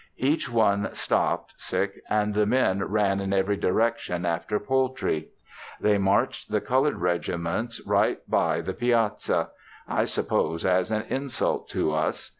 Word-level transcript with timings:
Each 0.17 0.49
one 0.49 0.89
stopped 0.95 1.53
and 2.09 2.33
the 2.33 2.47
men 2.47 2.83
ran 2.85 3.19
in 3.19 3.33
every 3.33 3.55
direction 3.55 4.25
after 4.25 4.59
poultry. 4.59 5.27
They 5.79 5.99
marched 5.99 6.49
the 6.49 6.59
colored 6.59 6.95
regiments 6.97 7.79
right 7.85 8.17
by 8.27 8.61
the 8.61 8.73
piazza; 8.73 9.51
I 9.87 10.05
suppose 10.05 10.65
as 10.65 10.89
an 10.89 11.03
insult 11.07 11.69
to 11.77 11.93
us. 11.93 12.29